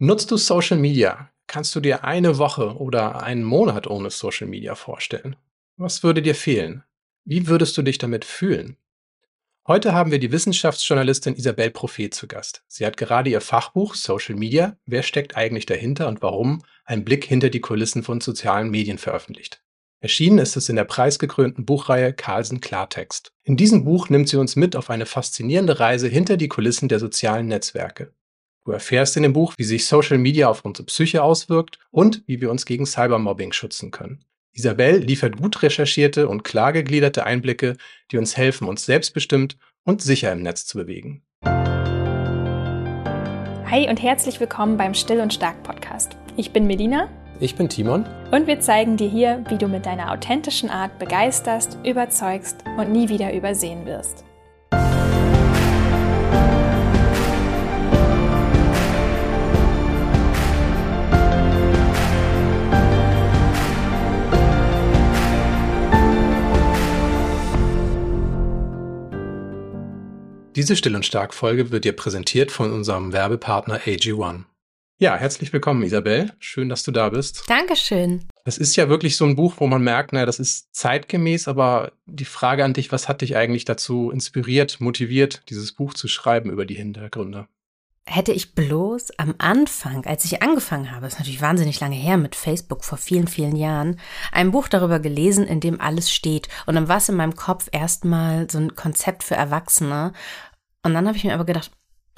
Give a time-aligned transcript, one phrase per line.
[0.00, 1.28] Nutzt du Social Media?
[1.48, 5.34] Kannst du dir eine Woche oder einen Monat ohne Social Media vorstellen?
[5.76, 6.84] Was würde dir fehlen?
[7.24, 8.76] Wie würdest du dich damit fühlen?
[9.66, 12.62] Heute haben wir die Wissenschaftsjournalistin Isabel Prophet zu Gast.
[12.68, 17.24] Sie hat gerade ihr Fachbuch Social Media, wer steckt eigentlich dahinter und warum, ein Blick
[17.24, 19.64] hinter die Kulissen von sozialen Medien veröffentlicht.
[19.98, 23.32] Erschienen ist es in der preisgekrönten Buchreihe Carlsen Klartext.
[23.42, 27.00] In diesem Buch nimmt sie uns mit auf eine faszinierende Reise hinter die Kulissen der
[27.00, 28.12] sozialen Netzwerke.
[28.68, 32.42] Du erfährst in dem Buch, wie sich Social Media auf unsere Psyche auswirkt und wie
[32.42, 34.26] wir uns gegen Cybermobbing schützen können.
[34.52, 37.78] Isabel liefert gut recherchierte und klar gegliederte Einblicke,
[38.12, 41.22] die uns helfen, uns selbstbestimmt und sicher im Netz zu bewegen.
[43.70, 46.18] Hi und herzlich willkommen beim Still und Stark Podcast.
[46.36, 47.08] Ich bin Melina.
[47.40, 48.04] Ich bin Timon.
[48.32, 53.08] Und wir zeigen dir hier, wie du mit deiner authentischen Art begeisterst, überzeugst und nie
[53.08, 54.27] wieder übersehen wirst.
[70.58, 74.42] Diese Still und Stark Folge wird dir präsentiert von unserem Werbepartner AG1.
[74.98, 76.32] Ja, herzlich willkommen, Isabel.
[76.40, 77.44] Schön, dass du da bist.
[77.46, 78.24] Dankeschön.
[78.44, 81.92] Das ist ja wirklich so ein Buch, wo man merkt, naja, das ist zeitgemäß, aber
[82.06, 86.50] die Frage an dich, was hat dich eigentlich dazu inspiriert, motiviert, dieses Buch zu schreiben
[86.50, 87.46] über die Hintergründe?
[88.10, 92.34] Hätte ich bloß am Anfang, als ich angefangen habe, ist natürlich wahnsinnig lange her mit
[92.34, 94.00] Facebook vor vielen, vielen Jahren,
[94.32, 96.48] ein Buch darüber gelesen, in dem alles steht.
[96.64, 100.14] Und dann war es in meinem Kopf erstmal so ein Konzept für Erwachsene,
[100.82, 101.70] und dann habe ich mir aber gedacht,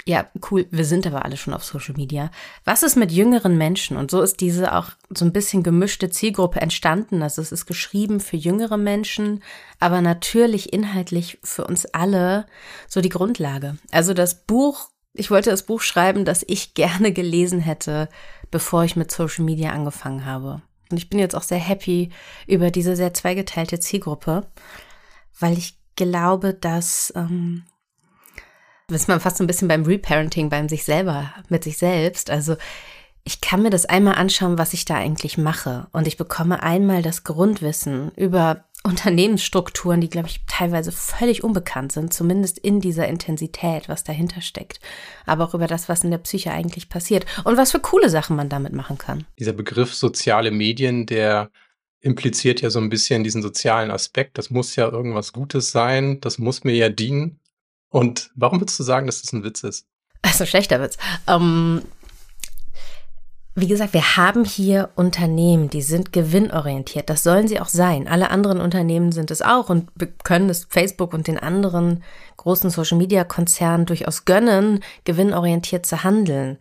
[0.05, 2.31] ja, cool, wir sind aber alle schon auf Social Media.
[2.65, 3.97] Was ist mit jüngeren Menschen?
[3.97, 7.21] Und so ist diese auch so ein bisschen gemischte Zielgruppe entstanden.
[7.21, 9.43] Also es ist geschrieben für jüngere Menschen,
[9.79, 12.45] aber natürlich inhaltlich für uns alle
[12.87, 13.77] so die Grundlage.
[13.91, 18.09] Also das Buch, ich wollte das Buch schreiben, das ich gerne gelesen hätte,
[18.49, 20.61] bevor ich mit Social Media angefangen habe.
[20.89, 22.09] Und ich bin jetzt auch sehr happy
[22.47, 24.47] über diese sehr zweigeteilte Zielgruppe,
[25.39, 27.63] weil ich glaube, dass ähm,
[28.95, 32.29] ist man fast so ein bisschen beim Reparenting, beim sich selber, mit sich selbst.
[32.29, 32.55] Also
[33.23, 35.87] ich kann mir das einmal anschauen, was ich da eigentlich mache.
[35.91, 42.13] Und ich bekomme einmal das Grundwissen über Unternehmensstrukturen, die, glaube ich, teilweise völlig unbekannt sind,
[42.13, 44.79] zumindest in dieser Intensität, was dahinter steckt.
[45.27, 48.35] Aber auch über das, was in der Psyche eigentlich passiert und was für coole Sachen
[48.35, 49.25] man damit machen kann.
[49.37, 51.51] Dieser Begriff soziale Medien, der
[51.99, 54.39] impliziert ja so ein bisschen diesen sozialen Aspekt.
[54.39, 57.39] Das muss ja irgendwas Gutes sein, das muss mir ja dienen.
[57.91, 59.85] Und warum würdest du sagen, dass das ein Witz ist?
[60.23, 60.97] Also schlechter Witz.
[61.27, 61.83] Ähm,
[63.53, 67.09] wie gesagt, wir haben hier Unternehmen, die sind gewinnorientiert.
[67.09, 68.07] Das sollen sie auch sein.
[68.07, 72.01] Alle anderen Unternehmen sind es auch und wir können es Facebook und den anderen
[72.37, 76.59] großen Social-Media-Konzernen durchaus gönnen, gewinnorientiert zu handeln.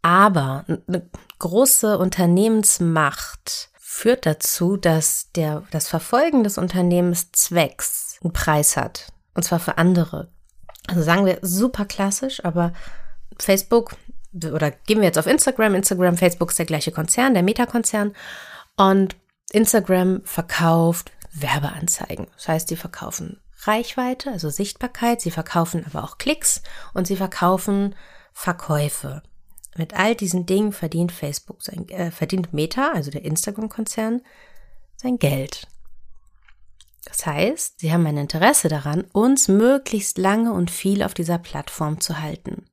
[0.00, 1.10] Aber eine
[1.40, 9.12] große Unternehmensmacht führt dazu, dass der, das Verfolgen des Unternehmenszwecks einen Preis hat.
[9.34, 10.30] Und zwar für andere.
[10.88, 12.72] Also sagen wir super klassisch, aber
[13.38, 13.94] Facebook
[14.34, 15.74] oder gehen wir jetzt auf Instagram.
[15.74, 18.14] Instagram, Facebook ist der gleiche Konzern, der Meta-Konzern.
[18.76, 19.16] Und
[19.52, 22.26] Instagram verkauft Werbeanzeigen.
[22.34, 26.62] Das heißt, sie verkaufen Reichweite, also Sichtbarkeit, sie verkaufen aber auch Klicks
[26.94, 27.94] und sie verkaufen
[28.32, 29.22] Verkäufe.
[29.76, 34.22] Mit all diesen Dingen verdient Facebook sein, äh, verdient Meta, also der Instagram-Konzern,
[34.96, 35.66] sein Geld.
[37.08, 42.00] Das heißt, sie haben ein Interesse daran, uns möglichst lange und viel auf dieser Plattform
[42.00, 42.66] zu halten.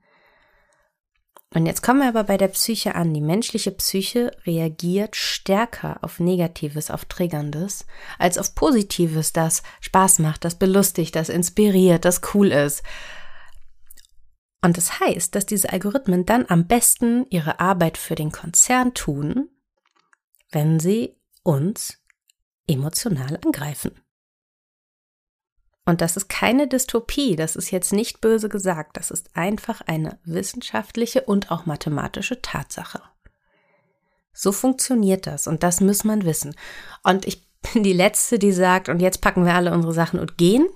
[1.54, 3.14] Und jetzt kommen wir aber bei der Psyche an.
[3.14, 7.86] Die menschliche Psyche reagiert stärker auf Negatives, auf Triggerndes,
[8.20, 12.84] als auf Positives, das Spaß macht, das belustigt, das inspiriert, das cool ist.
[14.62, 19.48] Und das heißt, dass diese Algorithmen dann am besten ihre Arbeit für den Konzern tun,
[20.52, 22.04] wenn sie uns
[22.68, 23.92] emotional angreifen.
[25.86, 30.18] Und das ist keine Dystopie, das ist jetzt nicht böse gesagt, das ist einfach eine
[30.24, 33.02] wissenschaftliche und auch mathematische Tatsache.
[34.34, 36.56] So funktioniert das und das muss man wissen.
[37.04, 40.38] Und ich bin die Letzte, die sagt, und jetzt packen wir alle unsere Sachen und
[40.38, 40.68] gehen,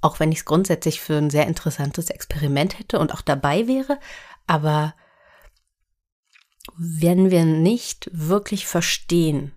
[0.00, 3.98] auch wenn ich es grundsätzlich für ein sehr interessantes Experiment hätte und auch dabei wäre,
[4.46, 4.94] aber
[6.76, 9.52] wenn wir nicht wirklich verstehen,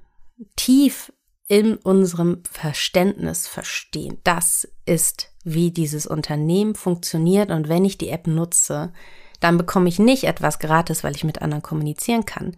[0.56, 1.12] tief
[1.48, 4.18] in unserem Verständnis verstehen.
[4.24, 8.92] Das ist, wie dieses Unternehmen funktioniert und wenn ich die App nutze,
[9.40, 12.58] dann bekomme ich nicht etwas gratis, weil ich mit anderen kommunizieren kann,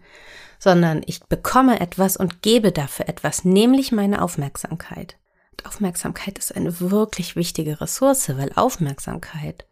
[0.58, 5.18] sondern ich bekomme etwas und gebe dafür etwas, nämlich meine Aufmerksamkeit.
[5.50, 9.66] Und Aufmerksamkeit ist eine wirklich wichtige Ressource, weil Aufmerksamkeit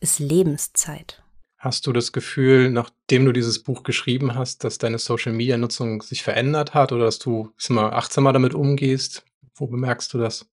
[0.00, 1.22] ist Lebenszeit.
[1.58, 6.72] Hast du das Gefühl, nachdem du dieses Buch geschrieben hast, dass deine Social-Media-Nutzung sich verändert
[6.72, 9.24] hat oder dass du mal achtsamer damit umgehst?
[9.56, 10.46] Wo bemerkst du das?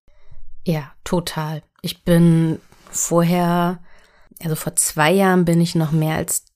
[0.66, 1.62] Ja, total.
[1.80, 2.58] Ich bin
[2.90, 3.80] vorher,
[4.42, 6.46] also vor zwei Jahren bin ich noch mehr als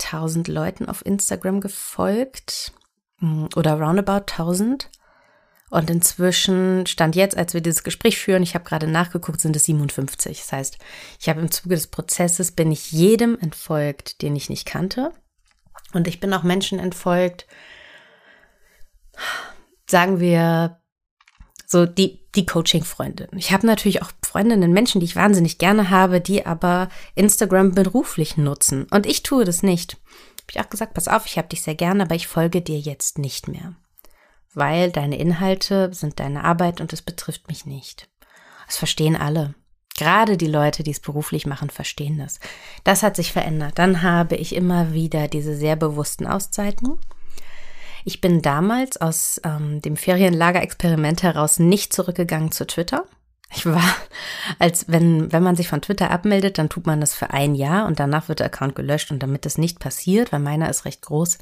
[0.00, 2.72] 1000 Leuten auf Instagram gefolgt
[3.18, 4.90] hm, oder roundabout 1000.
[5.70, 9.64] Und inzwischen stand jetzt, als wir dieses Gespräch führen, ich habe gerade nachgeguckt, sind es
[9.64, 10.38] 57.
[10.38, 10.78] Das heißt,
[11.20, 15.12] ich habe im Zuge des Prozesses bin ich jedem entfolgt, den ich nicht kannte.
[15.92, 17.46] Und ich bin auch Menschen entfolgt,
[19.86, 20.80] sagen wir,
[21.66, 23.28] so die, die Coaching-Freundin.
[23.36, 28.38] Ich habe natürlich auch Freundinnen, Menschen, die ich wahnsinnig gerne habe, die aber Instagram beruflich
[28.38, 28.86] nutzen.
[28.90, 29.94] Und ich tue das nicht.
[29.94, 32.78] Habe ich auch gesagt, pass auf, ich habe dich sehr gerne, aber ich folge dir
[32.78, 33.76] jetzt nicht mehr
[34.54, 38.08] weil deine Inhalte sind deine Arbeit und es betrifft mich nicht.
[38.66, 39.54] Das verstehen alle.
[39.96, 42.38] Gerade die Leute, die es beruflich machen, verstehen das.
[42.84, 43.78] Das hat sich verändert.
[43.78, 46.98] Dann habe ich immer wieder diese sehr bewussten Auszeiten.
[48.04, 53.04] Ich bin damals aus ähm, dem Ferienlager-Experiment heraus nicht zurückgegangen zu Twitter.
[53.50, 53.82] Ich war,
[54.58, 57.86] als wenn, wenn man sich von Twitter abmeldet, dann tut man das für ein Jahr
[57.86, 59.10] und danach wird der Account gelöscht.
[59.10, 61.38] Und damit das nicht passiert, weil meiner ist recht groß,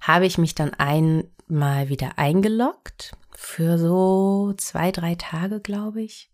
[0.00, 6.30] habe ich mich dann einmal wieder eingeloggt für so zwei, drei Tage, glaube ich.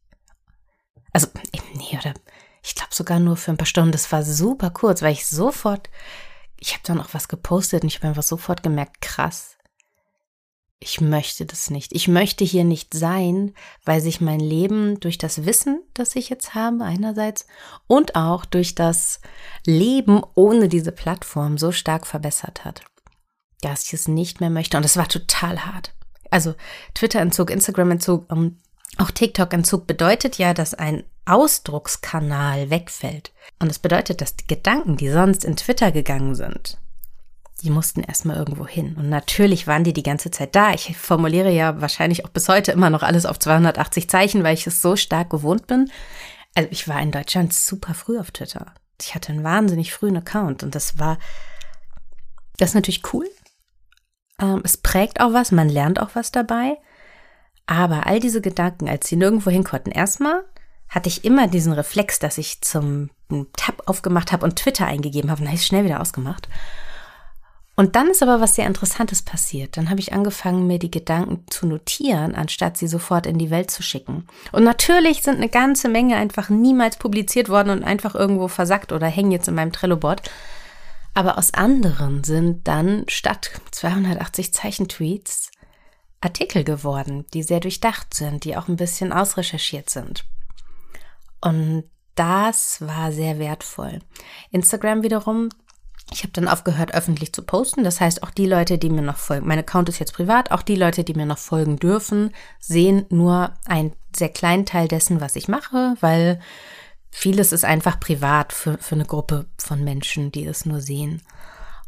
[1.12, 1.28] Also,
[1.74, 2.14] nee, oder
[2.62, 3.92] ich glaube sogar nur für ein paar Stunden.
[3.92, 5.90] Das war super kurz, weil ich sofort,
[6.58, 9.53] ich habe dann auch was gepostet und ich habe einfach sofort gemerkt, krass,
[10.84, 11.94] ich möchte das nicht.
[11.94, 13.54] Ich möchte hier nicht sein,
[13.86, 17.46] weil sich mein Leben durch das Wissen, das ich jetzt habe, einerseits,
[17.86, 19.20] und auch durch das
[19.64, 22.82] Leben ohne diese Plattform so stark verbessert hat,
[23.62, 24.76] dass ich es nicht mehr möchte.
[24.76, 25.94] Und es war total hart.
[26.30, 26.54] Also
[26.92, 28.58] Twitter-Entzug, Instagram-Entzug, ähm,
[28.98, 33.32] auch TikTok-Entzug bedeutet ja, dass ein Ausdruckskanal wegfällt.
[33.58, 36.78] Und es bedeutet, dass die Gedanken, die sonst in Twitter gegangen sind,
[37.62, 38.94] die mussten erstmal irgendwo hin.
[38.96, 40.72] Und natürlich waren die die ganze Zeit da.
[40.72, 44.66] Ich formuliere ja wahrscheinlich auch bis heute immer noch alles auf 280 Zeichen, weil ich
[44.66, 45.90] es so stark gewohnt bin.
[46.54, 48.74] Also ich war in Deutschland super früh auf Twitter.
[49.00, 51.18] Ich hatte einen wahnsinnig frühen Account und das war,
[52.58, 53.28] das ist natürlich cool.
[54.40, 56.76] Ähm, es prägt auch was, man lernt auch was dabei.
[57.66, 60.44] Aber all diese Gedanken, als sie nirgendwo hin konnten, erstmal
[60.88, 63.10] hatte ich immer diesen Reflex, dass ich zum
[63.56, 66.48] Tab aufgemacht habe und Twitter eingegeben habe und habe ich schnell wieder ausgemacht.
[67.76, 69.76] Und dann ist aber was sehr Interessantes passiert.
[69.76, 73.70] Dann habe ich angefangen, mir die Gedanken zu notieren, anstatt sie sofort in die Welt
[73.70, 74.28] zu schicken.
[74.52, 79.08] Und natürlich sind eine ganze Menge einfach niemals publiziert worden und einfach irgendwo versackt oder
[79.08, 80.30] hängen jetzt in meinem Trello-Board.
[81.14, 85.50] Aber aus anderen sind dann statt 280 Zeichentweets
[86.20, 90.24] Artikel geworden, die sehr durchdacht sind, die auch ein bisschen ausrecherchiert sind.
[91.40, 91.84] Und
[92.14, 94.00] das war sehr wertvoll.
[94.50, 95.50] Instagram wiederum
[96.12, 97.82] ich habe dann aufgehört, öffentlich zu posten.
[97.82, 100.62] Das heißt, auch die Leute, die mir noch folgen, mein Account ist jetzt privat, auch
[100.62, 105.36] die Leute, die mir noch folgen dürfen, sehen nur einen sehr kleinen Teil dessen, was
[105.36, 106.40] ich mache, weil
[107.10, 111.22] vieles ist einfach privat für, für eine Gruppe von Menschen, die es nur sehen.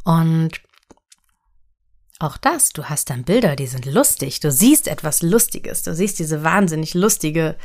[0.05, 0.61] Und
[2.19, 4.41] auch das, du hast dann Bilder, die sind lustig.
[4.41, 5.83] Du siehst etwas Lustiges.
[5.83, 7.57] Du siehst diese wahnsinnig lustige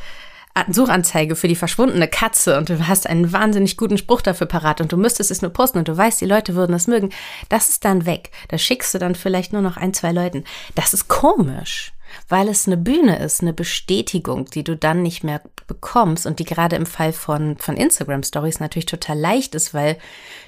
[0.70, 4.92] Suchanzeige für die verschwundene Katze und du hast einen wahnsinnig guten Spruch dafür parat und
[4.92, 7.10] du müsstest es nur posten und du weißt, die Leute würden es mögen,
[7.50, 8.32] das ist dann weg.
[8.50, 10.44] Das schickst du dann vielleicht nur noch ein, zwei Leuten.
[10.76, 11.94] Das ist komisch,
[12.28, 16.46] weil es eine Bühne ist, eine Bestätigung, die du dann nicht mehr bekommst und die
[16.46, 19.98] gerade im Fall von, von Instagram Stories natürlich total leicht ist, weil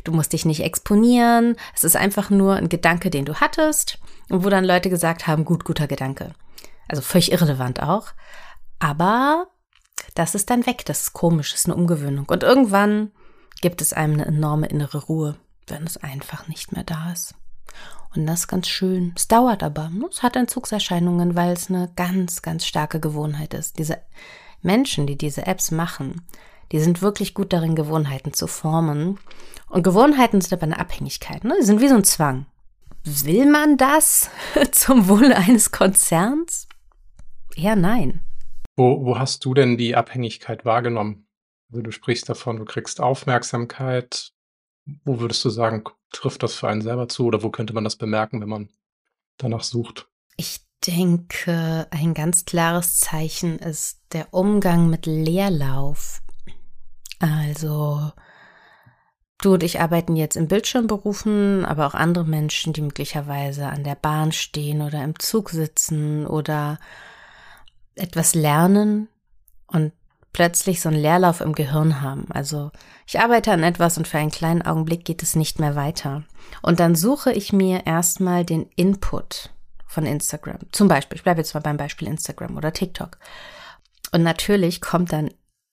[0.03, 1.55] du musst dich nicht exponieren.
[1.73, 3.99] Es ist einfach nur ein Gedanke, den du hattest
[4.29, 6.33] und wo dann Leute gesagt haben, gut, guter Gedanke.
[6.89, 8.07] Also völlig irrelevant auch.
[8.79, 9.47] Aber
[10.15, 10.85] das ist dann weg.
[10.85, 12.25] Das ist komisch, das ist eine Umgewöhnung.
[12.27, 13.11] Und irgendwann
[13.61, 17.35] gibt es einem eine enorme innere Ruhe, wenn es einfach nicht mehr da ist.
[18.15, 19.13] Und das ist ganz schön.
[19.15, 19.91] Es dauert aber.
[20.11, 23.79] Es hat Entzugserscheinungen, weil es eine ganz, ganz starke Gewohnheit ist.
[23.79, 23.99] Diese
[24.61, 26.21] Menschen, die diese Apps machen,
[26.71, 29.19] die sind wirklich gut darin, Gewohnheiten zu formen.
[29.69, 31.43] Und Gewohnheiten sind aber eine Abhängigkeit.
[31.43, 31.55] Ne?
[31.59, 32.45] Die sind wie so ein Zwang.
[33.03, 34.29] Will man das
[34.71, 36.67] zum Wohle eines Konzerns?
[37.55, 38.21] Eher nein.
[38.75, 41.27] Wo, wo hast du denn die Abhängigkeit wahrgenommen?
[41.69, 44.31] Also du sprichst davon, du kriegst Aufmerksamkeit.
[45.05, 47.95] Wo würdest du sagen, trifft das für einen selber zu oder wo könnte man das
[47.95, 48.69] bemerken, wenn man
[49.37, 50.07] danach sucht?
[50.37, 56.21] Ich denke, ein ganz klares Zeichen ist der Umgang mit Leerlauf.
[57.19, 58.11] Also,
[59.41, 63.95] du und ich arbeiten jetzt in Bildschirmberufen, aber auch andere Menschen, die möglicherweise an der
[63.95, 66.79] Bahn stehen oder im Zug sitzen oder
[67.95, 69.07] etwas lernen
[69.67, 69.91] und
[70.33, 72.25] plötzlich so einen Leerlauf im Gehirn haben.
[72.31, 72.71] Also
[73.05, 76.23] ich arbeite an etwas und für einen kleinen Augenblick geht es nicht mehr weiter.
[76.61, 79.51] Und dann suche ich mir erstmal den Input
[79.85, 80.59] von Instagram.
[80.71, 83.19] Zum Beispiel, ich bleibe jetzt mal beim Beispiel Instagram oder TikTok.
[84.11, 85.29] Und natürlich kommt dann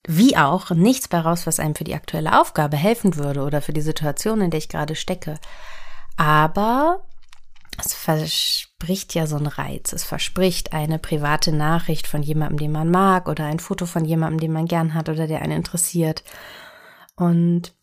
[0.06, 3.72] wie auch nichts bei raus, was einem für die aktuelle Aufgabe helfen würde oder für
[3.72, 5.38] die Situation, in der ich gerade stecke.
[6.16, 7.06] Aber
[7.78, 9.92] es verspricht ja so einen Reiz.
[9.92, 14.40] Es verspricht eine private Nachricht von jemandem, den man mag oder ein Foto von jemandem,
[14.40, 16.24] den man gern hat oder der einen interessiert.
[17.16, 17.74] Und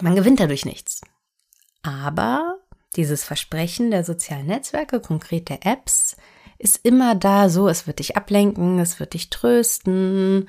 [0.00, 1.00] man gewinnt dadurch nichts.
[1.82, 2.58] Aber
[2.96, 6.16] dieses Versprechen der sozialen Netzwerke, konkret der Apps,
[6.58, 10.48] ist immer da so, es wird dich ablenken, es wird dich trösten,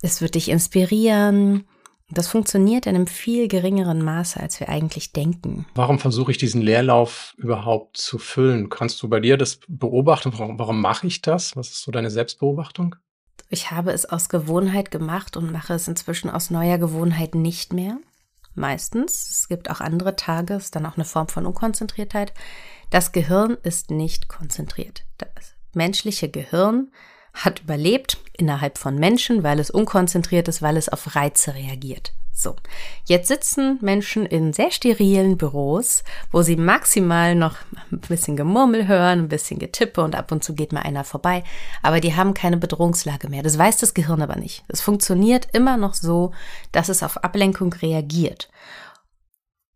[0.00, 1.66] es wird dich inspirieren.
[2.10, 5.66] Das funktioniert in einem viel geringeren Maße, als wir eigentlich denken.
[5.74, 8.68] Warum versuche ich diesen Leerlauf überhaupt zu füllen?
[8.68, 10.32] Kannst du bei dir das beobachten?
[10.36, 11.56] Warum, warum mache ich das?
[11.56, 12.96] Was ist so deine Selbstbeobachtung?
[13.48, 17.98] Ich habe es aus Gewohnheit gemacht und mache es inzwischen aus neuer Gewohnheit nicht mehr.
[18.54, 19.28] Meistens.
[19.30, 22.32] Es gibt auch andere Tage, es ist dann auch eine Form von Unkonzentriertheit.
[22.90, 25.04] Das Gehirn ist nicht konzentriert.
[25.18, 26.92] Das menschliche Gehirn
[27.34, 32.12] hat überlebt innerhalb von Menschen, weil es unkonzentriert ist, weil es auf Reize reagiert.
[32.36, 32.56] So,
[33.04, 37.56] jetzt sitzen Menschen in sehr sterilen Büros, wo sie maximal noch
[37.92, 41.44] ein bisschen Gemurmel hören, ein bisschen Getippe und ab und zu geht mal einer vorbei,
[41.80, 43.44] aber die haben keine Bedrohungslage mehr.
[43.44, 44.64] Das weiß das Gehirn aber nicht.
[44.66, 46.32] Es funktioniert immer noch so,
[46.72, 48.50] dass es auf Ablenkung reagiert.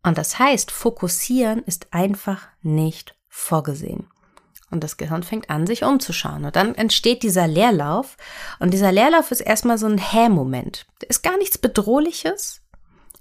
[0.03, 4.07] Und das heißt, fokussieren ist einfach nicht vorgesehen.
[4.71, 6.45] Und das Gehirn fängt an, sich umzuschauen.
[6.45, 8.17] Und dann entsteht dieser Leerlauf.
[8.59, 10.85] Und dieser Leerlauf ist erstmal so ein Hä-Moment.
[11.07, 12.61] Ist gar nichts Bedrohliches.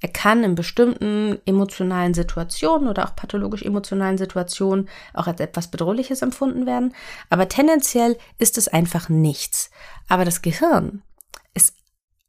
[0.00, 6.22] Er kann in bestimmten emotionalen Situationen oder auch pathologisch emotionalen Situationen auch als etwas Bedrohliches
[6.22, 6.94] empfunden werden.
[7.30, 9.70] Aber tendenziell ist es einfach nichts.
[10.08, 11.02] Aber das Gehirn
[11.54, 11.74] ist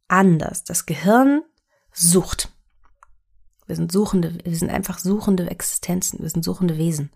[0.07, 0.63] anders.
[0.63, 1.43] Das Gehirn
[1.91, 2.49] sucht.
[3.67, 6.19] Wir sind suchende, wir sind einfach suchende Existenzen.
[6.23, 7.11] Wir sind suchende Wesen.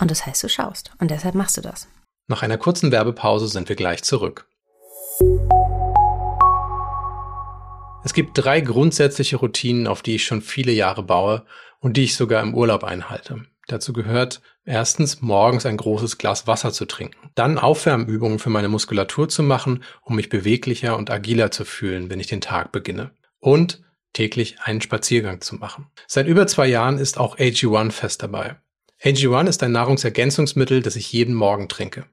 [0.00, 0.92] Und das heißt, du schaust.
[0.98, 1.88] Und deshalb machst du das.
[2.28, 4.46] Nach einer kurzen Werbepause sind wir gleich zurück.
[8.04, 11.44] Es gibt drei grundsätzliche Routinen, auf die ich schon viele Jahre baue
[11.80, 13.44] und die ich sogar im Urlaub einhalte.
[13.66, 19.28] Dazu gehört erstens morgens ein großes Glas Wasser zu trinken, dann Aufwärmübungen für meine Muskulatur
[19.28, 23.10] zu machen, um mich beweglicher und agiler zu fühlen, wenn ich den Tag beginne.
[23.40, 23.82] Und
[24.14, 25.90] täglich einen Spaziergang zu machen.
[26.06, 28.56] Seit über zwei Jahren ist auch AG1 fest dabei.
[29.02, 32.06] AG1 ist ein Nahrungsergänzungsmittel, das ich jeden Morgen trinke.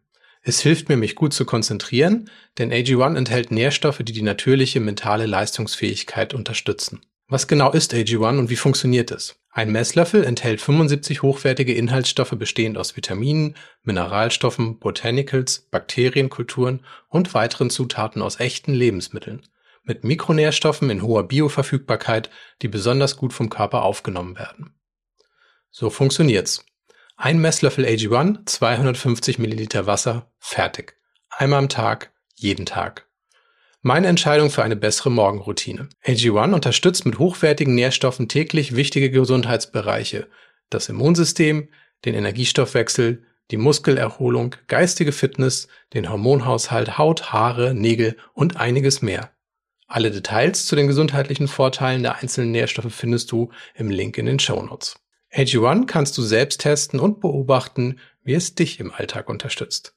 [0.43, 5.25] Es hilft mir, mich gut zu konzentrieren, denn AG1 enthält Nährstoffe, die die natürliche mentale
[5.25, 7.01] Leistungsfähigkeit unterstützen.
[7.27, 9.39] Was genau ist AG1 und wie funktioniert es?
[9.49, 18.21] Ein Messlöffel enthält 75 hochwertige Inhaltsstoffe bestehend aus Vitaminen, Mineralstoffen, Botanicals, Bakterienkulturen und weiteren Zutaten
[18.21, 19.41] aus echten Lebensmitteln.
[19.81, 22.29] Mit Mikronährstoffen in hoher Bioverfügbarkeit,
[22.61, 24.75] die besonders gut vom Körper aufgenommen werden.
[25.71, 26.63] So funktioniert's.
[27.17, 30.97] Ein Messlöffel AG1, 250 Milliliter Wasser, fertig.
[31.29, 33.07] Einmal am Tag, jeden Tag.
[33.81, 35.87] Meine Entscheidung für eine bessere Morgenroutine.
[36.05, 40.27] AG1 unterstützt mit hochwertigen Nährstoffen täglich wichtige Gesundheitsbereiche.
[40.69, 41.69] Das Immunsystem,
[42.03, 49.31] den Energiestoffwechsel, die Muskelerholung, geistige Fitness, den Hormonhaushalt, Haut, Haare, Nägel und einiges mehr.
[49.87, 54.39] Alle Details zu den gesundheitlichen Vorteilen der einzelnen Nährstoffe findest du im Link in den
[54.39, 54.95] Show Notes.
[55.35, 59.95] AG1 kannst du selbst testen und beobachten, wie es dich im Alltag unterstützt.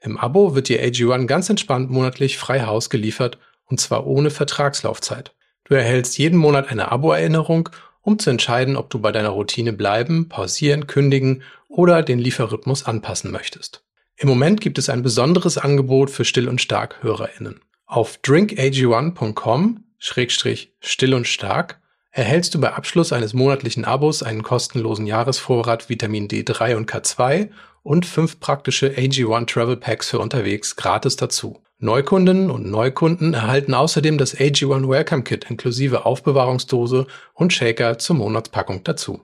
[0.00, 5.34] Im Abo wird dir AG1 ganz entspannt monatlich frei Haus geliefert und zwar ohne Vertragslaufzeit.
[5.64, 7.68] Du erhältst jeden Monat eine Abo-Erinnerung,
[8.00, 13.30] um zu entscheiden, ob du bei deiner Routine bleiben, pausieren, kündigen oder den Lieferrhythmus anpassen
[13.30, 13.84] möchtest.
[14.16, 17.60] Im Moment gibt es ein besonderes Angebot für Still- und Stark-HörerInnen.
[17.86, 21.81] Auf drinkag1.com-still und stark
[22.12, 27.48] erhältst du bei Abschluss eines monatlichen Abos einen kostenlosen Jahresvorrat Vitamin D3 und K2
[27.82, 31.62] und fünf praktische AG1 Travel Packs für unterwegs gratis dazu.
[31.78, 38.84] Neukundinnen und Neukunden erhalten außerdem das AG1 Welcome Kit inklusive Aufbewahrungsdose und Shaker zur Monatspackung
[38.84, 39.22] dazu.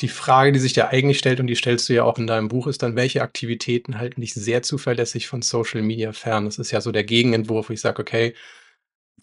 [0.00, 2.48] Die Frage, die sich ja eigentlich stellt, und die stellst du ja auch in deinem
[2.48, 6.44] Buch, ist dann, welche Aktivitäten halten dich sehr zuverlässig von Social Media fern?
[6.46, 8.34] Das ist ja so der Gegenentwurf, wo ich sage, okay,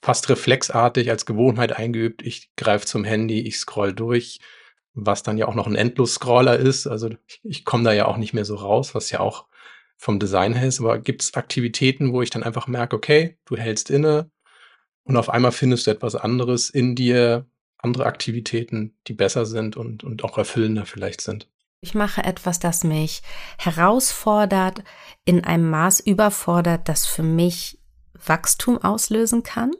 [0.04, 2.24] fast reflexartig als Gewohnheit eingeübt.
[2.24, 4.42] Ich greife zum Handy, ich scroll durch,
[4.94, 6.88] was dann ja auch noch ein Endlos-Scroller ist.
[6.88, 9.46] Also ich komme da ja auch nicht mehr so raus, was ja auch
[9.96, 10.82] vom Design her ist.
[10.82, 14.30] Aber gibt es Aktivitäten, wo ich dann einfach merke, okay, du hältst inne
[15.06, 17.46] und auf einmal findest du etwas anderes in dir,
[17.78, 21.48] andere Aktivitäten, die besser sind und, und auch erfüllender vielleicht sind?
[21.80, 23.24] Ich mache etwas, das mich
[23.58, 24.84] herausfordert,
[25.24, 27.80] in einem Maß überfordert, das für mich
[28.14, 29.72] Wachstum auslösen kann.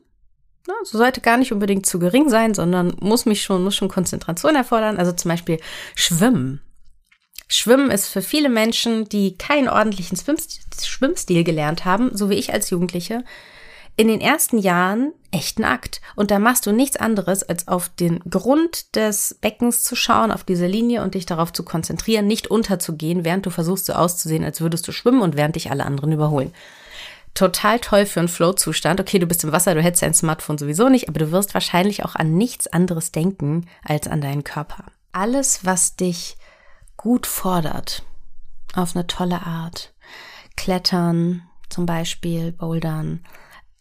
[0.68, 3.90] Na, so sollte gar nicht unbedingt zu gering sein, sondern muss mich schon, muss schon
[3.90, 4.98] Konzentration erfordern.
[4.98, 5.60] Also zum Beispiel
[5.96, 6.62] Schwimmen.
[7.50, 12.70] Schwimmen ist für viele Menschen, die keinen ordentlichen Schwimmstil gelernt haben, so wie ich als
[12.70, 13.24] Jugendliche,
[13.96, 16.02] in den ersten Jahren echt ein Akt.
[16.16, 20.44] Und da machst du nichts anderes, als auf den Grund des Beckens zu schauen, auf
[20.44, 24.62] diese Linie und dich darauf zu konzentrieren, nicht unterzugehen, während du versuchst so auszusehen, als
[24.62, 26.54] würdest du schwimmen und während dich alle anderen überholen.
[27.34, 29.00] Total toll für einen Flow-Zustand.
[29.00, 32.06] Okay, du bist im Wasser, du hättest dein Smartphone sowieso nicht, aber du wirst wahrscheinlich
[32.06, 34.86] auch an nichts anderes denken als an deinen Körper.
[35.12, 36.38] Alles, was dich
[36.96, 38.04] gut fordert,
[38.76, 39.94] auf eine tolle Art.
[40.56, 43.26] Klettern zum Beispiel, Bouldern,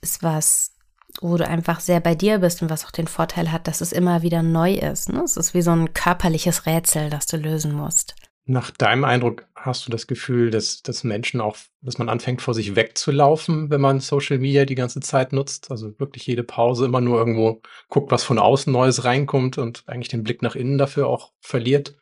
[0.00, 0.72] ist was,
[1.20, 3.92] wo du einfach sehr bei dir bist und was auch den Vorteil hat, dass es
[3.92, 5.10] immer wieder neu ist.
[5.10, 5.20] Ne?
[5.20, 8.14] Es ist wie so ein körperliches Rätsel, das du lösen musst.
[8.52, 12.52] Nach deinem Eindruck hast du das Gefühl, dass, dass Menschen auch, dass man anfängt, vor
[12.52, 15.70] sich wegzulaufen, wenn man Social Media die ganze Zeit nutzt?
[15.70, 20.10] Also wirklich jede Pause immer nur irgendwo guckt, was von außen Neues reinkommt und eigentlich
[20.10, 21.96] den Blick nach innen dafür auch verliert?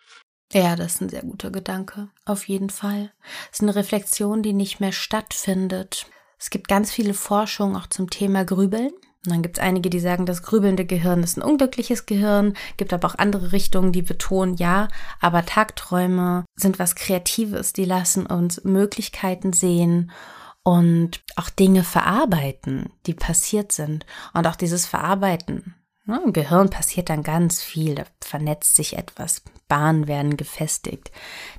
[0.52, 2.08] Ja, das ist ein sehr guter Gedanke.
[2.24, 3.12] Auf jeden Fall.
[3.52, 6.06] Es ist eine Reflexion, die nicht mehr stattfindet.
[6.36, 8.90] Es gibt ganz viele Forschungen auch zum Thema Grübeln.
[9.26, 12.54] Und dann gibt es einige, die sagen, das grübelnde Gehirn ist ein unglückliches Gehirn.
[12.76, 14.88] Gibt aber auch andere Richtungen, die betonen, ja,
[15.20, 17.72] aber Tagträume sind was Kreatives.
[17.72, 20.10] Die lassen uns Möglichkeiten sehen
[20.62, 24.06] und auch Dinge verarbeiten, die passiert sind.
[24.32, 25.74] Und auch dieses Verarbeiten
[26.10, 31.10] Ne, Im Gehirn passiert dann ganz viel, da vernetzt sich etwas, Bahnen werden gefestigt.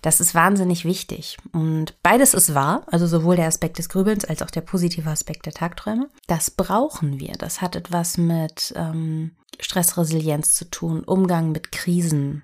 [0.03, 1.37] Das ist wahnsinnig wichtig.
[1.51, 5.47] Und beides ist wahr, also sowohl der Aspekt des Grübelns als auch der positive Aspekt
[5.47, 6.09] der Tagträume.
[6.27, 7.33] Das brauchen wir.
[7.33, 12.43] Das hat etwas mit ähm, Stressresilienz zu tun, Umgang mit Krisen,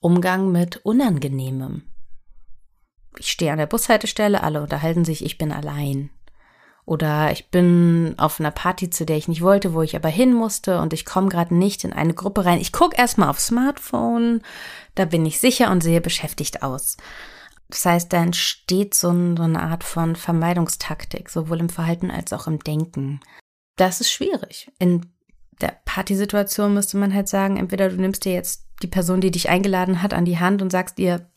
[0.00, 1.82] Umgang mit Unangenehmem.
[3.18, 6.10] Ich stehe an der Bushaltestelle, alle unterhalten sich, ich bin allein.
[6.84, 10.34] Oder ich bin auf einer Party, zu der ich nicht wollte, wo ich aber hin
[10.34, 12.60] musste und ich komme gerade nicht in eine Gruppe rein.
[12.60, 14.42] Ich gucke erstmal aufs Smartphone,
[14.96, 16.96] da bin ich sicher und sehe beschäftigt aus.
[17.68, 22.58] Das heißt, da entsteht so, eine Art von Vermeidungstaktik, sowohl im Verhalten als auch im
[22.58, 23.20] Denken.
[23.76, 24.70] Das ist schwierig.
[24.78, 25.06] In
[25.60, 29.48] der Partysituation müsste man halt sagen, entweder du nimmst dir jetzt die Person, die dich
[29.48, 31.30] eingeladen hat, an die Hand und sagst ihr,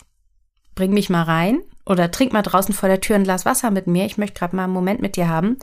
[0.73, 3.87] bring mich mal rein oder trink mal draußen vor der Tür ein Glas Wasser mit
[3.87, 5.57] mir, ich möchte gerade mal einen Moment mit dir haben.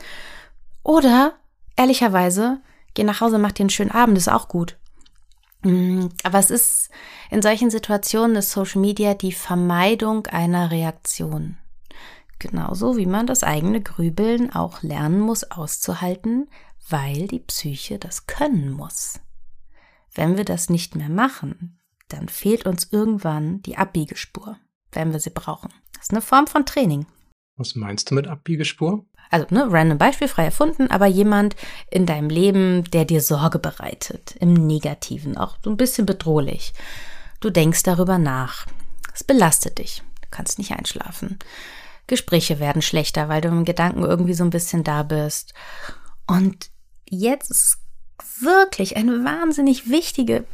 [0.83, 1.35] Oder,
[1.77, 2.61] ehrlicherweise,
[2.95, 4.79] geh nach Hause, mach dir einen schönen Abend, ist auch gut.
[5.63, 6.91] Mm, aber es ist
[7.31, 11.57] in solchen Situationen ist Social Media die Vermeidung einer Reaktion.
[12.39, 16.49] Genauso wie man das eigene Grübeln auch lernen muss auszuhalten,
[16.89, 19.21] weil die Psyche das können muss.
[20.13, 24.59] Wenn wir das nicht mehr machen, dann fehlt uns irgendwann die Abbiegespur
[24.93, 25.71] wenn wir sie brauchen.
[25.95, 27.07] Das ist eine Form von Training.
[27.57, 29.05] Was meinst du mit Abbiegespur?
[29.31, 31.57] Also, ne, random Beispiel, frei erfunden, aber jemand
[31.91, 36.75] in deinem Leben, der dir Sorge bereitet, im Negativen, auch so ein bisschen bedrohlich.
[37.41, 38.67] Du denkst darüber nach.
[39.15, 40.03] Es belastet dich.
[40.21, 41.39] Du kannst nicht einschlafen.
[42.07, 45.55] Gespräche werden schlechter, weil du im Gedanken irgendwie so ein bisschen da bist.
[46.27, 46.71] Und
[47.09, 47.79] jetzt ist
[48.41, 50.45] wirklich eine wahnsinnig wichtige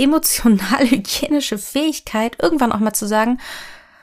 [0.00, 3.38] emotional-hygienische Fähigkeit, irgendwann auch mal zu sagen,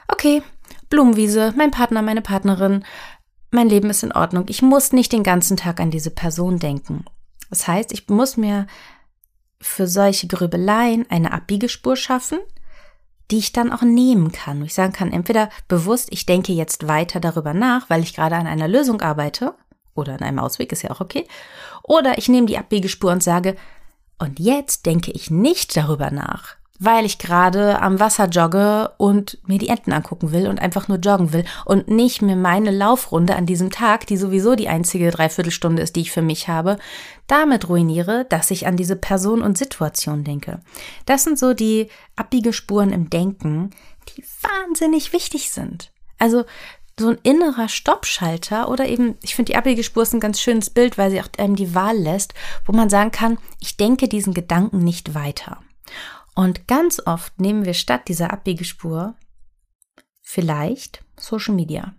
[0.08, 0.42] okay,
[0.90, 2.86] Blumenwiese, mein Partner, meine Partnerin,
[3.52, 4.46] mein Leben ist in Ordnung.
[4.50, 7.06] Ich muss nicht den ganzen Tag an diese Person denken.
[7.50, 8.68] Das heißt, ich muss mir
[9.60, 12.40] für solche Grübeleien eine Abbiegespur schaffen,
[13.32, 14.64] die ich dann auch nehmen kann.
[14.64, 18.48] ich sagen kann, entweder bewusst, ich denke jetzt weiter darüber nach, weil ich gerade an
[18.48, 19.56] einer Lösung arbeite,
[19.96, 21.28] oder an einem Ausweg, ist ja auch okay,
[21.84, 23.56] oder ich nehme die Abbiegespur und sage,
[24.20, 29.58] und jetzt denke ich nicht darüber nach, weil ich gerade am Wasser jogge und mir
[29.58, 33.46] die Enten angucken will und einfach nur joggen will und nicht mir meine Laufrunde an
[33.46, 36.78] diesem Tag, die sowieso die einzige Dreiviertelstunde ist, die ich für mich habe,
[37.28, 40.60] damit ruiniere, dass ich an diese Person und Situation denke.
[41.06, 43.72] Das sind so die Abbiegespuren im Denken,
[44.10, 45.92] die wahnsinnig wichtig sind.
[46.20, 46.46] Also
[47.00, 50.98] so ein innerer Stoppschalter oder eben, ich finde die Abbiegespur ist ein ganz schönes Bild,
[50.98, 52.34] weil sie auch einem die Wahl lässt,
[52.66, 55.62] wo man sagen kann, ich denke diesen Gedanken nicht weiter.
[56.34, 59.16] Und ganz oft nehmen wir statt dieser Abbiegespur
[60.22, 61.94] vielleicht Social Media.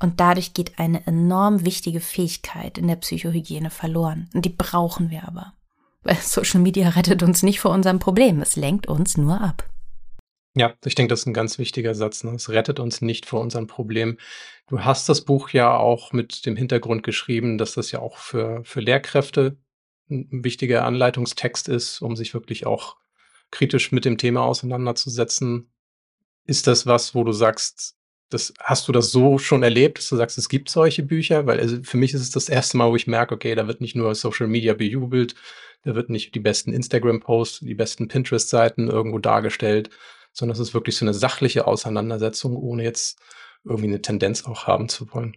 [0.00, 4.28] Und dadurch geht eine enorm wichtige Fähigkeit in der Psychohygiene verloren.
[4.34, 5.54] Und die brauchen wir aber.
[6.02, 8.42] Weil Social Media rettet uns nicht vor unserem Problem.
[8.42, 9.64] Es lenkt uns nur ab.
[10.56, 12.22] Ja, ich denke, das ist ein ganz wichtiger Satz.
[12.22, 12.32] Ne?
[12.32, 14.18] Es rettet uns nicht vor unseren Problemen.
[14.68, 18.62] Du hast das Buch ja auch mit dem Hintergrund geschrieben, dass das ja auch für,
[18.64, 19.56] für Lehrkräfte
[20.08, 22.96] ein wichtiger Anleitungstext ist, um sich wirklich auch
[23.50, 25.72] kritisch mit dem Thema auseinanderzusetzen.
[26.46, 27.96] Ist das was, wo du sagst,
[28.28, 31.46] das hast du das so schon erlebt, dass du sagst, es gibt solche Bücher?
[31.46, 33.80] Weil also für mich ist es das erste Mal, wo ich merke, okay, da wird
[33.80, 35.34] nicht nur Social Media bejubelt,
[35.82, 39.90] da wird nicht die besten Instagram-Posts, die besten Pinterest-Seiten irgendwo dargestellt,
[40.34, 43.18] sondern es ist wirklich so eine sachliche Auseinandersetzung, ohne jetzt
[43.64, 45.36] irgendwie eine Tendenz auch haben zu wollen.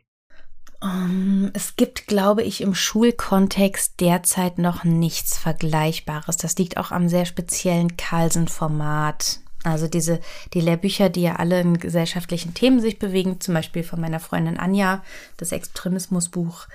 [0.81, 6.37] Um, ähm, es gibt, glaube ich, im Schulkontext derzeit noch nichts Vergleichbares.
[6.37, 9.39] Das liegt auch am sehr speziellen Carlsen-Format.
[9.63, 10.19] Also diese,
[10.53, 14.57] die Lehrbücher, die ja alle in gesellschaftlichen Themen sich bewegen, zum Beispiel von meiner Freundin
[14.57, 15.03] Anja,
[15.37, 16.67] das Extremismusbuch,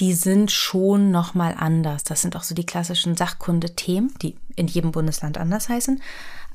[0.00, 2.04] die sind schon nochmal anders.
[2.04, 6.02] Das sind auch so die klassischen Sachkundethemen, die in jedem Bundesland anders heißen.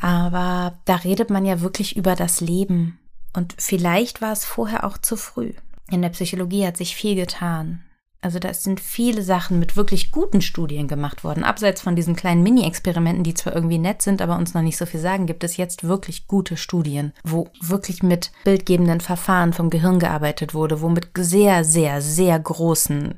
[0.02, 3.00] Aber da redet man ja wirklich über das Leben.
[3.34, 5.54] Und vielleicht war es vorher auch zu früh.
[5.90, 7.84] In der Psychologie hat sich viel getan.
[8.20, 11.44] Also da sind viele Sachen mit wirklich guten Studien gemacht worden.
[11.44, 14.86] Abseits von diesen kleinen Mini-Experimenten, die zwar irgendwie nett sind, aber uns noch nicht so
[14.86, 19.98] viel sagen, gibt es jetzt wirklich gute Studien, wo wirklich mit bildgebenden Verfahren vom Gehirn
[19.98, 23.16] gearbeitet wurde, wo mit sehr, sehr, sehr großen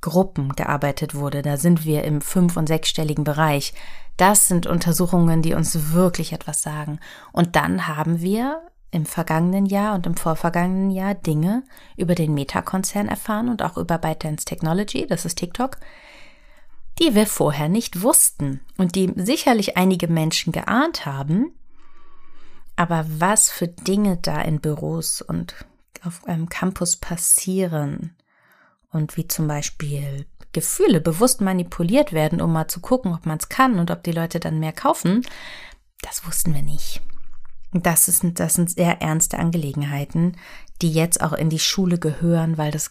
[0.00, 1.42] Gruppen gearbeitet wurde.
[1.42, 3.72] Da sind wir im fünf- und sechsstelligen Bereich.
[4.16, 7.00] Das sind Untersuchungen, die uns wirklich etwas sagen.
[7.32, 11.64] Und dann haben wir im vergangenen Jahr und im vorvergangenen Jahr Dinge
[11.96, 15.78] über den Meta-Konzern erfahren und auch über ByteDance Technology, das ist TikTok,
[16.98, 21.52] die wir vorher nicht wussten und die sicherlich einige Menschen geahnt haben.
[22.76, 25.54] Aber was für Dinge da in Büros und
[26.04, 28.14] auf einem Campus passieren
[28.90, 33.48] und wie zum Beispiel Gefühle bewusst manipuliert werden, um mal zu gucken, ob man es
[33.48, 35.26] kann und ob die Leute dann mehr kaufen,
[36.02, 37.00] das wussten wir nicht.
[37.72, 40.36] Das, ist, das sind sehr ernste Angelegenheiten,
[40.82, 42.90] die jetzt auch in die Schule gehören, weil das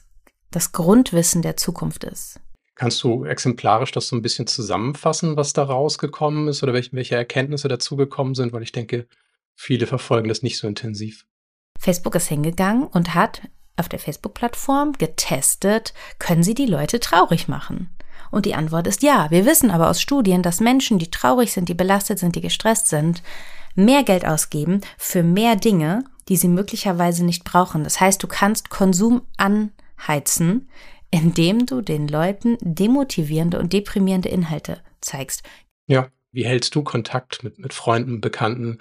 [0.51, 2.39] das Grundwissen der Zukunft ist.
[2.75, 7.15] Kannst du exemplarisch das so ein bisschen zusammenfassen, was da rausgekommen ist oder welche, welche
[7.15, 8.53] Erkenntnisse dazugekommen sind?
[8.53, 9.07] Weil ich denke,
[9.55, 11.25] viele verfolgen das nicht so intensiv.
[11.79, 13.41] Facebook ist hingegangen und hat
[13.77, 17.89] auf der Facebook-Plattform getestet, können sie die Leute traurig machen?
[18.31, 19.29] Und die Antwort ist ja.
[19.29, 22.87] Wir wissen aber aus Studien, dass Menschen, die traurig sind, die belastet sind, die gestresst
[22.87, 23.21] sind,
[23.75, 27.83] mehr Geld ausgeben für mehr Dinge, die sie möglicherweise nicht brauchen.
[27.83, 30.69] Das heißt, du kannst Konsum anheizen,
[31.09, 35.43] indem du den Leuten demotivierende und deprimierende Inhalte zeigst.
[35.87, 38.79] Ja, wie hältst du Kontakt mit, mit Freunden, Bekannten,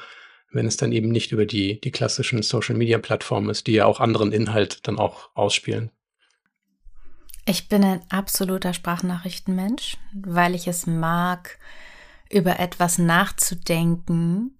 [0.52, 4.32] wenn es dann eben nicht über die, die klassischen Social-Media-Plattformen ist, die ja auch anderen
[4.32, 5.90] Inhalt dann auch ausspielen?
[7.46, 11.58] Ich bin ein absoluter Sprachnachrichtenmensch, weil ich es mag,
[12.30, 14.56] über etwas nachzudenken,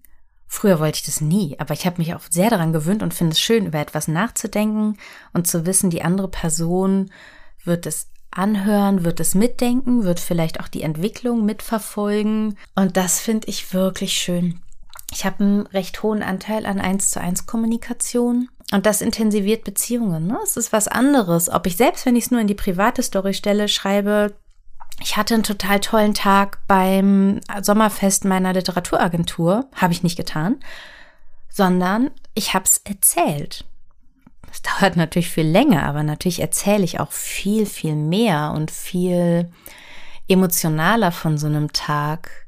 [0.53, 3.31] Früher wollte ich das nie, aber ich habe mich auch sehr daran gewöhnt und finde
[3.31, 4.97] es schön, über etwas nachzudenken
[5.31, 7.09] und zu wissen, die andere Person
[7.63, 12.57] wird es anhören, wird es mitdenken, wird vielleicht auch die Entwicklung mitverfolgen.
[12.75, 14.59] Und das finde ich wirklich schön.
[15.11, 18.49] Ich habe einen recht hohen Anteil an 1 zu 1 Kommunikation.
[18.71, 20.27] Und das intensiviert Beziehungen.
[20.27, 20.39] Ne?
[20.43, 21.49] Es ist was anderes.
[21.49, 24.33] Ob ich selbst, wenn ich es nur in die private Story stelle, schreibe,
[25.01, 29.65] ich hatte einen total tollen Tag beim Sommerfest meiner Literaturagentur.
[29.75, 30.59] Habe ich nicht getan,
[31.49, 33.65] sondern ich habe es erzählt.
[34.49, 39.51] Es dauert natürlich viel länger, aber natürlich erzähle ich auch viel, viel mehr und viel
[40.29, 42.47] emotionaler von so einem Tag.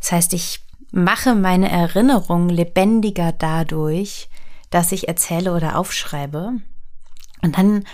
[0.00, 4.28] Das heißt, ich mache meine Erinnerung lebendiger dadurch,
[4.70, 6.54] dass ich erzähle oder aufschreibe.
[7.42, 7.84] Und dann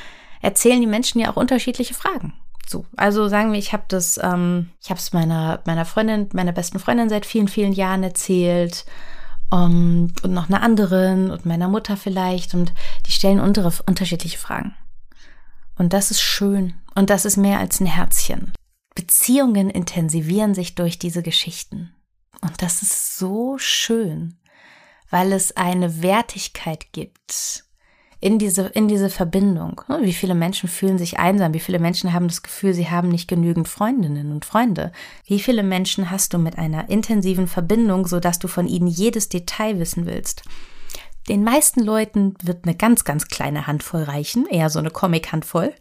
[0.41, 2.35] erzählen die Menschen ja auch unterschiedliche Fragen.
[2.67, 6.53] So, also sagen wir, ich habe das, ähm, ich habe es meiner meiner Freundin, meiner
[6.53, 8.87] besten Freundin seit vielen vielen Jahren erzählt
[9.51, 12.73] um, und noch einer anderen und meiner Mutter vielleicht und
[13.07, 14.75] die stellen untere, unterschiedliche Fragen.
[15.77, 18.53] Und das ist schön und das ist mehr als ein Herzchen.
[18.95, 21.95] Beziehungen intensivieren sich durch diese Geschichten
[22.40, 24.37] und das ist so schön,
[25.11, 27.64] weil es eine Wertigkeit gibt
[28.25, 29.83] in diese, in diese Verbindung.
[29.88, 31.53] Ne, wie viele Menschen fühlen sich einsam?
[31.53, 34.92] Wie viele Menschen haben das Gefühl, sie haben nicht genügend Freundinnen und Freunde?
[35.27, 39.79] Wie viele Menschen hast du mit einer intensiven Verbindung, sodass du von ihnen jedes Detail
[39.79, 40.42] wissen willst?
[41.29, 45.75] Den meisten Leuten wird eine ganz, ganz kleine Handvoll reichen, eher so eine Comic-Handvoll,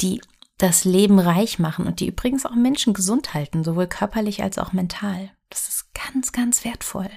[0.00, 0.20] die
[0.58, 4.72] das Leben reich machen und die übrigens auch Menschen gesund halten, sowohl körperlich als auch
[4.72, 5.30] mental.
[5.50, 7.08] Das ist ganz, ganz wertvoll.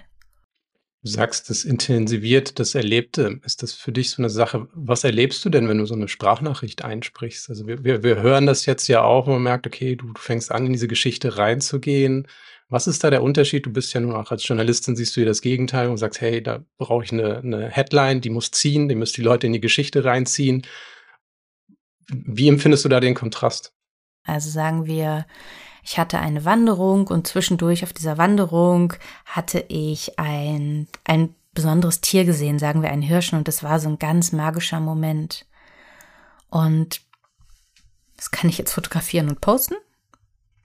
[1.03, 3.39] Du sagst, das intensiviert das Erlebte.
[3.43, 4.67] Ist das für dich so eine Sache?
[4.73, 7.49] Was erlebst du denn, wenn du so eine Sprachnachricht einsprichst?
[7.49, 10.51] Also wir, wir, wir hören das jetzt ja auch, man merkt, okay, du, du fängst
[10.51, 12.27] an, in diese Geschichte reinzugehen.
[12.69, 13.65] Was ist da der Unterschied?
[13.65, 16.41] Du bist ja nun auch als Journalistin, siehst du dir das Gegenteil und sagst, hey,
[16.41, 19.59] da brauche ich eine, eine Headline, die muss ziehen, die muss die Leute in die
[19.59, 20.67] Geschichte reinziehen.
[22.09, 23.73] Wie empfindest du da den Kontrast?
[24.23, 25.25] Also sagen wir,
[25.83, 28.93] ich hatte eine Wanderung und zwischendurch auf dieser Wanderung
[29.25, 33.89] hatte ich ein, ein besonderes Tier gesehen, sagen wir einen Hirschen, und das war so
[33.89, 35.45] ein ganz magischer Moment.
[36.49, 37.01] Und
[38.15, 39.75] das kann ich jetzt fotografieren und posten.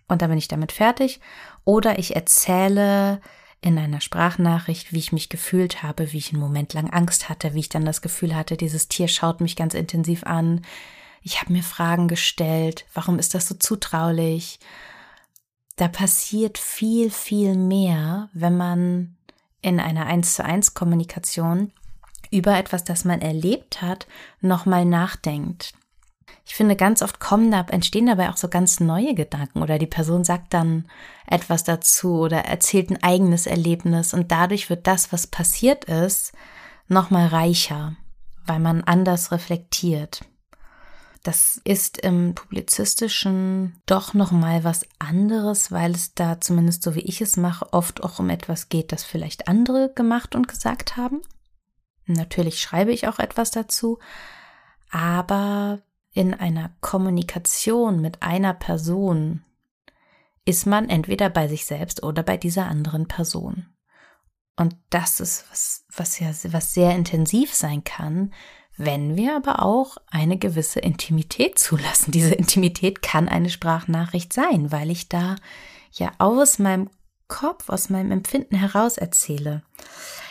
[0.09, 1.20] Und dann bin ich damit fertig.
[1.64, 3.20] Oder ich erzähle
[3.61, 7.55] in einer Sprachnachricht, wie ich mich gefühlt habe, wie ich einen Moment lang Angst hatte,
[7.55, 10.64] wie ich dann das Gefühl hatte, dieses Tier schaut mich ganz intensiv an.
[11.22, 14.61] Ich habe mir Fragen gestellt, warum ist das so zutraulich?
[15.77, 19.17] Da passiert viel, viel mehr, wenn man
[19.61, 21.73] in einer 1 zu 1 Kommunikation
[22.31, 24.07] über etwas, das man erlebt hat,
[24.41, 25.75] nochmal nachdenkt.
[26.47, 29.87] Ich finde, ganz oft kommen da, entstehen dabei auch so ganz neue Gedanken oder die
[29.87, 30.89] Person sagt dann
[31.27, 36.33] etwas dazu oder erzählt ein eigenes Erlebnis und dadurch wird das, was passiert ist,
[36.89, 37.97] nochmal reicher,
[38.47, 40.21] weil man anders reflektiert.
[41.27, 47.21] Das ist im publizistischen doch nochmal was anderes, weil es da zumindest so wie ich
[47.21, 51.23] es mache, oft auch um etwas geht, das vielleicht andere gemacht und gesagt haben.
[52.05, 53.99] Natürlich schreibe ich auch etwas dazu,
[54.89, 55.81] aber
[56.12, 59.43] in einer Kommunikation mit einer Person
[60.45, 63.67] ist man entweder bei sich selbst oder bei dieser anderen Person.
[64.55, 68.33] Und das ist was, was ja, was sehr intensiv sein kann,
[68.77, 72.12] wenn wir aber auch eine gewisse Intimität zulassen.
[72.12, 75.37] Diese Intimität kann eine Sprachnachricht sein, weil ich da
[75.93, 76.91] ja aus meinem
[77.29, 79.62] Kopf, aus meinem Empfinden heraus erzähle.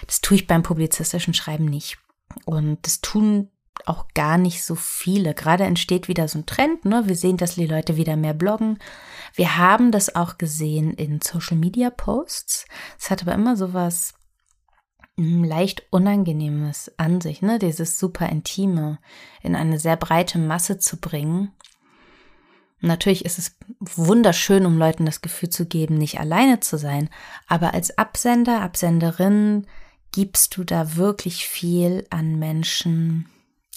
[0.06, 1.98] Das tue ich beim publizistischen Schreiben nicht.
[2.46, 3.50] Und das tun
[3.86, 5.34] auch gar nicht so viele.
[5.34, 7.08] Gerade entsteht wieder so ein Trend, ne?
[7.08, 8.80] Wir sehen, dass die Leute wieder mehr bloggen.
[9.34, 12.66] Wir haben das auch gesehen in Social Media Posts.
[12.98, 14.14] Es hat aber immer so was
[15.18, 17.60] leicht Unangenehmes an sich, ne?
[17.60, 19.00] Dieses super Intime
[19.42, 21.54] in eine sehr breite Masse zu bringen.
[22.82, 27.10] Natürlich ist es wunderschön, um Leuten das Gefühl zu geben, nicht alleine zu sein.
[27.48, 29.66] Aber als Absender, Absenderin
[30.12, 33.28] gibst du da wirklich viel an Menschen,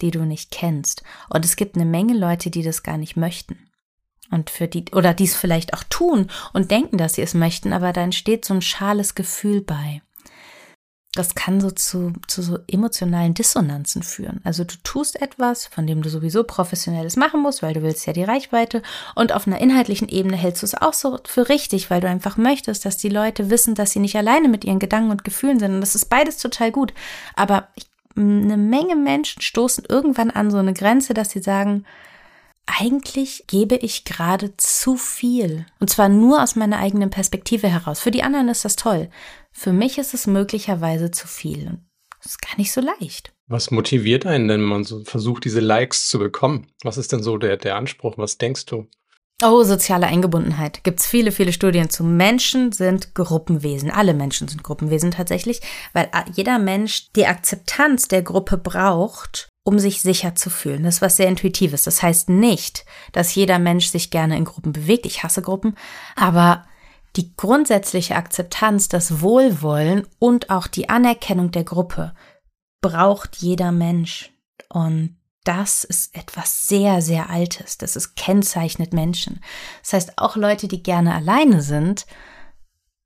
[0.02, 1.04] die du nicht kennst.
[1.30, 3.70] Und es gibt eine Menge Leute, die das gar nicht möchten.
[4.30, 7.72] Und für die, oder die es vielleicht auch tun und denken, dass sie es möchten,
[7.72, 10.02] aber da entsteht so ein schales Gefühl bei.
[11.18, 14.40] Das kann so zu, zu so emotionalen Dissonanzen führen.
[14.44, 18.12] Also du tust etwas, von dem du sowieso professionelles machen musst, weil du willst ja
[18.12, 18.82] die Reichweite.
[19.16, 22.36] Und auf einer inhaltlichen Ebene hältst du es auch so für richtig, weil du einfach
[22.36, 25.74] möchtest, dass die Leute wissen, dass sie nicht alleine mit ihren Gedanken und Gefühlen sind.
[25.74, 26.94] Und das ist beides total gut.
[27.34, 31.84] Aber ich eine Menge Menschen stoßen irgendwann an so eine Grenze, dass sie sagen,
[32.68, 35.66] eigentlich gebe ich gerade zu viel.
[35.80, 38.00] Und zwar nur aus meiner eigenen Perspektive heraus.
[38.00, 39.08] Für die anderen ist das toll.
[39.52, 41.68] Für mich ist es möglicherweise zu viel.
[41.68, 41.86] Und
[42.22, 43.32] das ist gar nicht so leicht.
[43.46, 46.66] Was motiviert einen denn, wenn man so versucht, diese Likes zu bekommen?
[46.82, 48.18] Was ist denn so der, der Anspruch?
[48.18, 48.86] Was denkst du?
[49.42, 50.82] Oh, soziale Eingebundenheit.
[50.82, 52.02] Gibt's viele, viele Studien zu.
[52.02, 53.90] Menschen sind Gruppenwesen.
[53.90, 55.60] Alle Menschen sind Gruppenwesen tatsächlich,
[55.92, 60.82] weil jeder Mensch die Akzeptanz der Gruppe braucht, um sich sicher zu fühlen.
[60.82, 61.82] Das ist was sehr Intuitives.
[61.82, 65.04] Das heißt nicht, dass jeder Mensch sich gerne in Gruppen bewegt.
[65.04, 65.76] Ich hasse Gruppen.
[66.16, 66.64] Aber
[67.16, 72.14] die grundsätzliche Akzeptanz, das Wohlwollen und auch die Anerkennung der Gruppe
[72.80, 74.32] braucht jeder Mensch.
[74.70, 77.76] Und das ist etwas sehr, sehr Altes.
[77.76, 79.42] Das ist kennzeichnet Menschen.
[79.82, 82.06] Das heißt, auch Leute, die gerne alleine sind,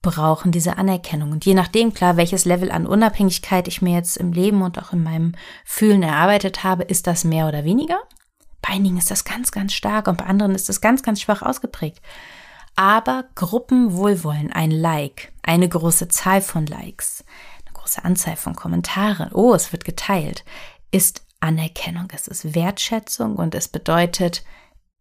[0.03, 1.31] brauchen diese Anerkennung.
[1.33, 4.93] Und je nachdem, klar, welches Level an Unabhängigkeit ich mir jetzt im Leben und auch
[4.93, 5.33] in meinem
[5.65, 7.99] Fühlen erarbeitet habe, ist das mehr oder weniger.
[8.61, 11.43] Bei einigen ist das ganz, ganz stark und bei anderen ist das ganz, ganz schwach
[11.43, 12.01] ausgeprägt.
[12.75, 17.25] Aber Gruppenwohlwollen, ein Like, eine große Zahl von Likes,
[17.65, 20.45] eine große Anzahl von Kommentaren, oh, es wird geteilt,
[20.91, 24.45] ist Anerkennung, es ist Wertschätzung und es bedeutet,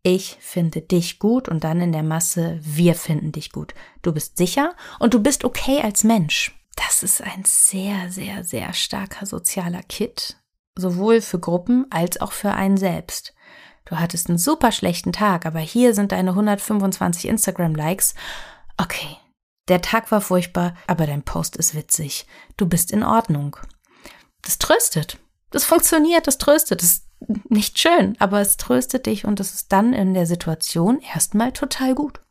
[0.03, 3.73] ich finde dich gut und dann in der Masse, wir finden dich gut.
[4.01, 6.57] Du bist sicher und du bist okay als Mensch.
[6.75, 10.37] Das ist ein sehr, sehr, sehr starker sozialer Kit,
[10.75, 13.33] sowohl für Gruppen als auch für einen selbst.
[13.85, 18.15] Du hattest einen super schlechten Tag, aber hier sind deine 125 Instagram-Likes.
[18.77, 19.17] Okay,
[19.67, 22.25] der Tag war furchtbar, aber dein Post ist witzig.
[22.57, 23.57] Du bist in Ordnung.
[24.41, 25.19] Das tröstet.
[25.51, 26.81] Das funktioniert, das tröstet.
[26.81, 27.03] Das
[27.49, 31.95] nicht schön, aber es tröstet dich und es ist dann in der Situation erstmal total
[31.95, 32.21] gut.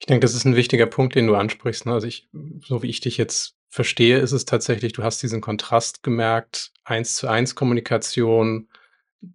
[0.00, 1.86] Ich denke, das ist ein wichtiger Punkt, den du ansprichst.
[1.86, 1.92] Ne?
[1.92, 2.28] Also ich,
[2.66, 7.16] so wie ich dich jetzt verstehe, ist es tatsächlich, du hast diesen Kontrast gemerkt, eins
[7.16, 8.68] zu eins Kommunikation,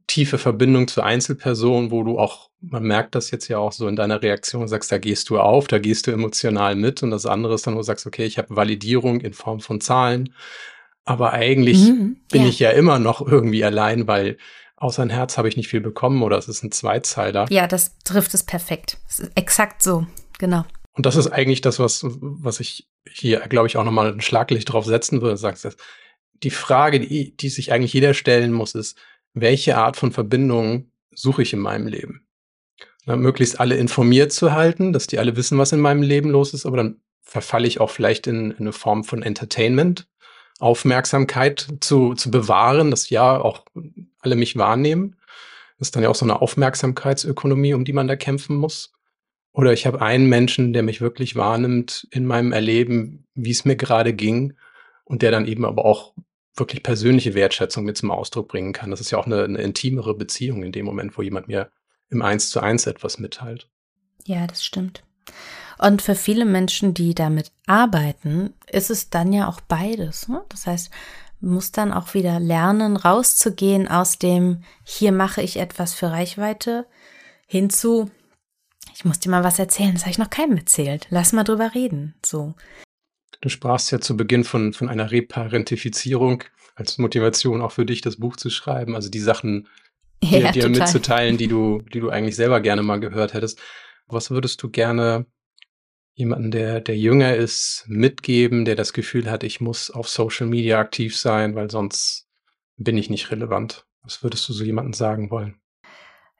[0.07, 3.95] tiefe Verbindung zur Einzelperson, wo du auch, man merkt das jetzt ja auch so in
[3.95, 7.55] deiner Reaktion, sagst, da gehst du auf, da gehst du emotional mit und das andere
[7.55, 10.33] ist dann, wo du sagst, okay, ich habe Validierung in Form von Zahlen,
[11.05, 12.47] aber eigentlich mhm, bin ja.
[12.49, 14.38] ich ja immer noch irgendwie allein, weil
[14.79, 17.45] außer ein Herz habe ich nicht viel bekommen oder es ist ein Zweizeiler.
[17.49, 18.97] Ja, das trifft es perfekt.
[19.07, 20.65] Es ist exakt so, genau.
[20.93, 24.71] Und das ist eigentlich das, was, was ich hier, glaube ich, auch nochmal ein Schlaglicht
[24.71, 25.37] drauf setzen würde.
[25.37, 25.77] Sagst,
[26.43, 28.97] die Frage, die, die sich eigentlich jeder stellen muss, ist,
[29.33, 32.27] welche Art von Verbindung suche ich in meinem Leben?
[33.05, 36.53] Na, möglichst alle informiert zu halten, dass die alle wissen, was in meinem Leben los
[36.53, 40.07] ist, aber dann verfalle ich auch vielleicht in, in eine Form von Entertainment,
[40.60, 43.65] Aufmerksamkeit zu, zu bewahren, dass ja auch
[44.19, 45.15] alle mich wahrnehmen.
[45.78, 48.93] Das ist dann ja auch so eine Aufmerksamkeitsökonomie, um die man da kämpfen muss.
[49.52, 53.76] Oder ich habe einen Menschen, der mich wirklich wahrnimmt in meinem Erleben, wie es mir
[53.76, 54.54] gerade ging
[55.06, 56.13] und der dann eben aber auch
[56.56, 58.91] wirklich persönliche Wertschätzung mit zum Ausdruck bringen kann.
[58.91, 61.72] Das ist ja auch eine, eine intimere Beziehung in dem Moment, wo jemand mir
[62.10, 63.69] im Eins zu eins etwas mitteilt.
[64.26, 65.04] Ja, das stimmt.
[65.79, 70.27] Und für viele Menschen, die damit arbeiten, ist es dann ja auch beides.
[70.27, 70.43] Ne?
[70.49, 70.91] Das heißt,
[71.39, 76.85] muss dann auch wieder lernen, rauszugehen aus dem, hier mache ich etwas für Reichweite,
[77.47, 78.11] hinzu,
[78.93, 81.07] ich muss dir mal was erzählen, das habe ich noch keinem erzählt.
[81.09, 82.15] Lass mal drüber reden.
[82.25, 82.55] So.
[83.39, 86.43] Du sprachst ja zu Beginn von, von einer Reparentifizierung
[86.75, 88.95] als Motivation auch für dich, das Buch zu schreiben.
[88.95, 89.69] Also die Sachen
[90.21, 93.59] dir, ja, dir mitzuteilen, die du, die du eigentlich selber gerne mal gehört hättest.
[94.07, 95.25] Was würdest du gerne
[96.19, 100.77] jemanden, der, der jünger ist, mitgeben, der das Gefühl hat, ich muss auf Social Media
[100.77, 102.27] aktiv sein, weil sonst
[102.75, 103.86] bin ich nicht relevant?
[104.03, 105.62] Was würdest du so jemandem sagen wollen?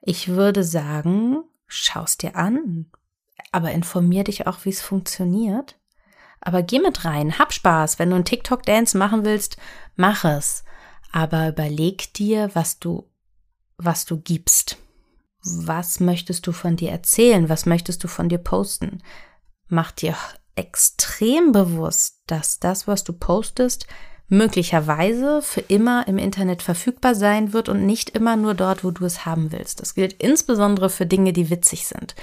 [0.02, 2.90] Ich würde sagen, schaust dir an,
[3.52, 5.78] aber informier dich auch, wie es funktioniert.
[6.42, 7.98] Aber geh mit rein, hab Spaß.
[7.98, 9.56] Wenn du einen TikTok-Dance machen willst,
[9.96, 10.64] mach es.
[11.10, 13.10] Aber überleg dir, was du,
[13.78, 14.76] was du gibst.
[15.42, 17.48] Was möchtest du von dir erzählen?
[17.48, 19.02] Was möchtest du von dir posten?
[19.70, 20.16] Mach dir
[20.54, 23.86] extrem bewusst, dass das, was du postest,
[24.28, 29.04] möglicherweise für immer im Internet verfügbar sein wird und nicht immer nur dort, wo du
[29.04, 29.80] es haben willst.
[29.80, 32.14] Das gilt insbesondere für Dinge, die witzig sind.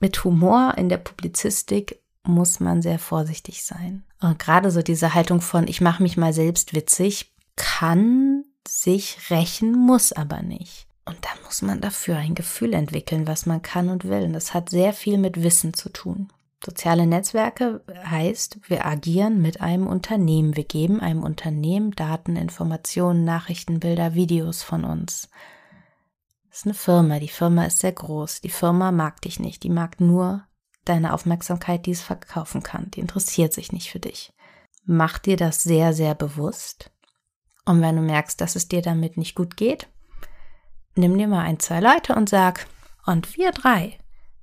[0.00, 4.04] Mit Humor in der Publizistik muss man sehr vorsichtig sein.
[4.20, 9.72] Und gerade so diese Haltung von ich mache mich mal selbst witzig kann sich rächen,
[9.72, 10.87] muss aber nicht.
[11.08, 14.24] Und dann muss man dafür ein Gefühl entwickeln, was man kann und will.
[14.24, 16.28] Und das hat sehr viel mit Wissen zu tun.
[16.62, 20.54] Soziale Netzwerke heißt, wir agieren mit einem Unternehmen.
[20.54, 25.30] Wir geben einem Unternehmen Daten, Informationen, Nachrichten, Bilder, Videos von uns.
[26.50, 27.20] Das ist eine Firma.
[27.20, 28.42] Die Firma ist sehr groß.
[28.42, 29.62] Die Firma mag dich nicht.
[29.62, 30.44] Die mag nur
[30.84, 32.90] deine Aufmerksamkeit, die es verkaufen kann.
[32.90, 34.34] Die interessiert sich nicht für dich.
[34.84, 36.90] Mach dir das sehr, sehr bewusst.
[37.64, 39.88] Und wenn du merkst, dass es dir damit nicht gut geht,
[40.98, 42.66] nimm dir mal ein, zwei Leute und sag,
[43.06, 43.98] und wir drei,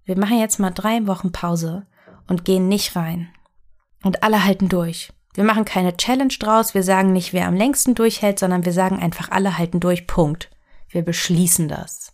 [0.05, 1.85] wir machen jetzt mal drei Wochen Pause
[2.27, 3.29] und gehen nicht rein.
[4.03, 5.11] Und alle halten durch.
[5.33, 8.99] Wir machen keine Challenge draus, wir sagen nicht, wer am längsten durchhält, sondern wir sagen
[8.99, 10.49] einfach, alle halten durch, Punkt.
[10.89, 12.13] Wir beschließen das.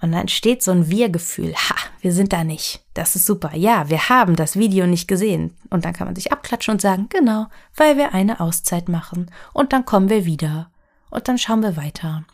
[0.00, 1.54] Und dann entsteht so ein Wir-Gefühl.
[1.54, 2.84] Ha, wir sind da nicht.
[2.94, 3.54] Das ist super.
[3.54, 5.56] Ja, wir haben das Video nicht gesehen.
[5.70, 9.30] Und dann kann man sich abklatschen und sagen, genau, weil wir eine Auszeit machen.
[9.52, 10.70] Und dann kommen wir wieder.
[11.10, 12.24] Und dann schauen wir weiter.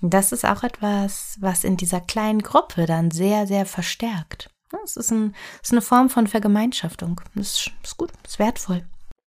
[0.00, 4.50] Das ist auch etwas, was in dieser kleinen Gruppe dann sehr, sehr verstärkt.
[4.84, 7.20] Es ist, ein, ist eine Form von Vergemeinschaftung.
[7.34, 8.84] Das ist gut, das ist wertvoll.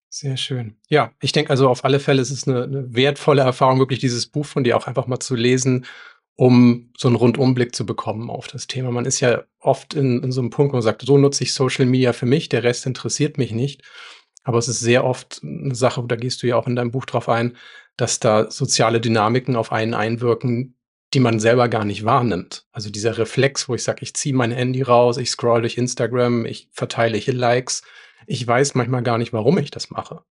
[0.09, 0.77] Sehr schön.
[0.89, 4.27] Ja, ich denke also auf alle Fälle ist es eine, eine wertvolle Erfahrung, wirklich dieses
[4.27, 5.87] Buch von dir auch einfach mal zu lesen,
[6.37, 8.91] um so einen Rundumblick zu bekommen auf das Thema.
[8.91, 11.55] Man ist ja oft in, in so einem Punkt, wo man sagt, so nutze ich
[11.55, 13.83] Social Media für mich, der Rest interessiert mich nicht.
[14.45, 17.07] Aber es ist sehr oft eine Sache, da gehst du ja auch in deinem Buch
[17.07, 17.57] drauf ein,
[17.97, 20.77] dass da soziale Dynamiken auf einen einwirken,
[21.15, 22.67] die man selber gar nicht wahrnimmt.
[22.73, 26.47] Also dieser Reflex, wo ich sage, ich ziehe mein Handy raus, ich scroll durch Instagram,
[26.47, 27.83] ich verteile hier Likes.
[28.27, 30.23] Ich weiß manchmal gar nicht, warum ich das mache.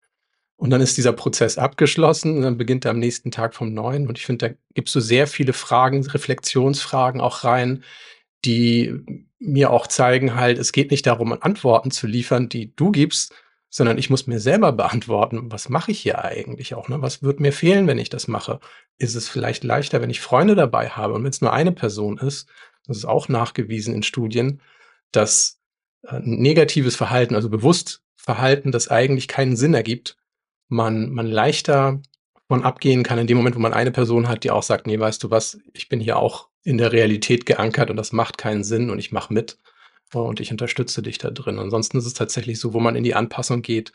[0.56, 4.06] Und dann ist dieser Prozess abgeschlossen und dann beginnt er am nächsten Tag vom Neuen.
[4.06, 7.82] Und ich finde, da gibst du sehr viele Fragen, Reflexionsfragen auch rein,
[8.44, 8.94] die
[9.38, 13.34] mir auch zeigen halt, es geht nicht darum, Antworten zu liefern, die du gibst,
[13.70, 16.88] sondern ich muss mir selber beantworten, was mache ich hier eigentlich auch?
[16.88, 17.00] Ne?
[17.00, 18.58] Was wird mir fehlen, wenn ich das mache?
[18.98, 22.18] Ist es vielleicht leichter, wenn ich Freunde dabei habe und wenn es nur eine Person
[22.18, 22.48] ist?
[22.86, 24.60] Das ist auch nachgewiesen in Studien,
[25.12, 25.60] dass
[26.02, 30.16] äh, negatives Verhalten, also bewusst Verhalten, das eigentlich keinen Sinn ergibt,
[30.68, 32.02] man, man leichter
[32.48, 34.98] von abgehen kann in dem Moment, wo man eine Person hat, die auch sagt, nee,
[34.98, 38.64] weißt du was, ich bin hier auch in der Realität geankert und das macht keinen
[38.64, 39.58] Sinn und ich mache mit
[40.18, 41.58] und ich unterstütze dich da drin.
[41.58, 43.92] Ansonsten ist es tatsächlich so, wo man in die Anpassung geht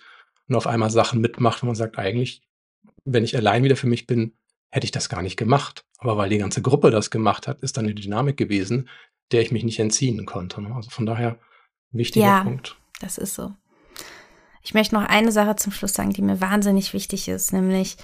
[0.48, 2.42] und auf einmal Sachen mitmacht, wo man sagt, eigentlich,
[3.04, 4.34] wenn ich allein wieder für mich bin,
[4.72, 5.86] hätte ich das gar nicht gemacht.
[5.98, 8.90] Aber weil die ganze Gruppe das gemacht hat, ist dann eine Dynamik gewesen,
[9.32, 10.62] der ich mich nicht entziehen konnte.
[10.62, 10.74] Ne?
[10.76, 11.38] Also von daher,
[11.92, 12.76] wichtiger ja, Punkt.
[13.00, 13.54] Das ist so.
[14.62, 17.98] Ich möchte noch eine Sache zum Schluss sagen, die mir wahnsinnig wichtig ist, nämlich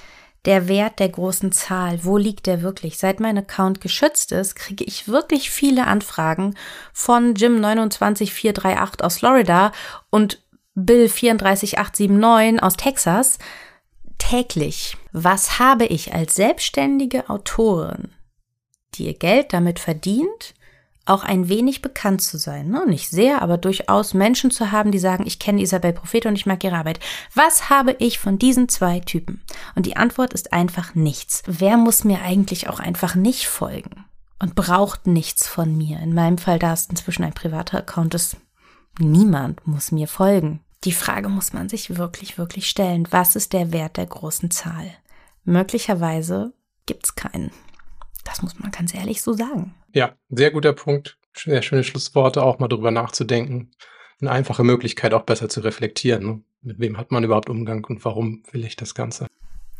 [0.46, 2.98] der Wert der großen Zahl, wo liegt der wirklich?
[2.98, 6.56] Seit mein Account geschützt ist, kriege ich wirklich viele Anfragen
[6.94, 9.72] von Jim 29438 aus Florida
[10.10, 10.42] und
[10.74, 13.38] Bill 34879 aus Texas,
[14.18, 18.10] täglich, was habe ich als selbstständige Autorin,
[18.94, 20.54] die ihr Geld damit verdient,
[21.06, 22.70] auch ein wenig bekannt zu sein.
[22.70, 22.86] Ne?
[22.88, 26.46] Nicht sehr, aber durchaus Menschen zu haben, die sagen, ich kenne Isabel Prophet und ich
[26.46, 27.00] mag ihre Arbeit.
[27.34, 29.42] Was habe ich von diesen zwei Typen?
[29.76, 31.44] Und die Antwort ist einfach nichts.
[31.48, 34.06] Wer muss mir eigentlich auch einfach nicht folgen?
[34.40, 36.00] Und braucht nichts von mir.
[36.00, 38.38] In meinem Fall, da es inzwischen ein privater Account ist,
[38.98, 40.62] niemand muss mir folgen.
[40.84, 43.08] Die Frage muss man sich wirklich, wirklich stellen.
[43.12, 44.92] Was ist der Wert der großen Zahl?
[45.44, 46.54] Möglicherweise
[46.88, 47.52] gibt's keinen.
[48.42, 49.76] Das muss man ganz ehrlich so sagen.
[49.94, 51.18] Ja, sehr guter Punkt.
[51.38, 53.72] Sehr schöne Schlussworte, auch mal drüber nachzudenken.
[54.20, 56.26] Eine einfache Möglichkeit, auch besser zu reflektieren.
[56.26, 56.42] Ne?
[56.64, 59.28] Mit wem hat man überhaupt Umgang und warum will ich das Ganze?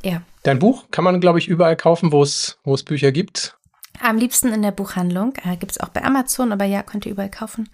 [0.04, 0.22] Ja.
[0.44, 3.58] Dein Buch kann man, glaube ich, überall kaufen, wo es, wo es Bücher gibt.
[4.00, 5.34] Am liebsten in der Buchhandlung.
[5.44, 7.68] Äh, Gibt es auch bei Amazon, aber ja, könnt ihr überall kaufen.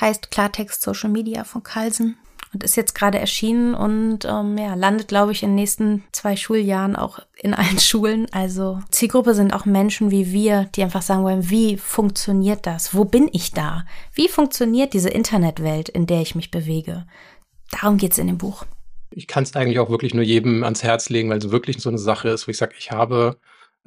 [0.00, 2.16] Heißt Klartext Social Media von Carlsen
[2.52, 6.36] und ist jetzt gerade erschienen und ähm, ja, landet, glaube ich, in den nächsten zwei
[6.36, 8.26] Schuljahren auch in allen Schulen.
[8.32, 12.94] Also Zielgruppe sind auch Menschen wie wir, die einfach sagen wollen, wie funktioniert das?
[12.94, 13.84] Wo bin ich da?
[14.14, 17.06] Wie funktioniert diese Internetwelt, in der ich mich bewege?
[17.70, 18.64] Darum geht's in dem Buch.
[19.12, 21.88] Ich kann es eigentlich auch wirklich nur jedem ans Herz legen, weil es wirklich so
[21.88, 23.38] eine Sache ist, wo ich sage, ich habe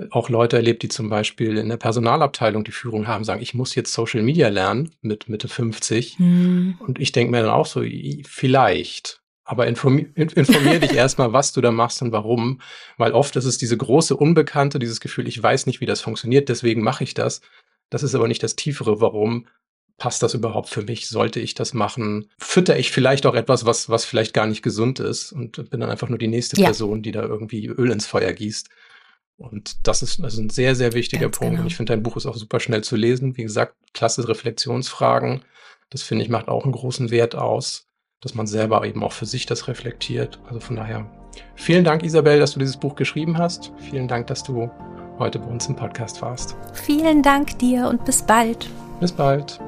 [0.09, 3.75] auch Leute erlebt, die zum Beispiel in der Personalabteilung die Führung haben, sagen, ich muss
[3.75, 6.19] jetzt Social Media lernen mit Mitte 50.
[6.19, 6.75] Mhm.
[6.79, 7.83] Und ich denke mir dann auch so,
[8.25, 9.21] vielleicht.
[9.45, 12.61] Aber informier, informier dich erstmal, was du da machst und warum.
[12.97, 16.49] Weil oft ist es diese große Unbekannte, dieses Gefühl, ich weiß nicht, wie das funktioniert,
[16.49, 17.41] deswegen mache ich das.
[17.89, 19.47] Das ist aber nicht das tiefere Warum.
[19.97, 21.07] Passt das überhaupt für mich?
[21.07, 22.31] Sollte ich das machen?
[22.39, 25.91] Fütter ich vielleicht auch etwas, was, was vielleicht gar nicht gesund ist und bin dann
[25.91, 26.65] einfach nur die nächste ja.
[26.65, 28.69] Person, die da irgendwie Öl ins Feuer gießt.
[29.51, 31.51] Und das ist also ein sehr, sehr wichtiger Ganz Punkt.
[31.51, 31.61] Genau.
[31.61, 33.37] Und ich finde, dein Buch ist auch super schnell zu lesen.
[33.37, 35.43] Wie gesagt, klasse Reflexionsfragen.
[35.89, 37.87] Das finde ich macht auch einen großen Wert aus,
[38.21, 40.39] dass man selber eben auch für sich das reflektiert.
[40.47, 41.05] Also von daher,
[41.55, 43.73] vielen Dank, Isabel, dass du dieses Buch geschrieben hast.
[43.77, 44.71] Vielen Dank, dass du
[45.19, 46.55] heute bei uns im Podcast warst.
[46.73, 48.69] Vielen Dank dir und bis bald.
[48.99, 49.59] Bis bald.